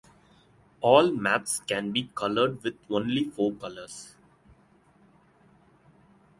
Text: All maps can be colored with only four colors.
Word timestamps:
All 0.81 1.11
maps 1.11 1.59
can 1.59 1.91
be 1.91 2.09
colored 2.15 2.63
with 2.63 2.73
only 2.89 3.25
four 3.29 3.51
colors. 3.51 4.15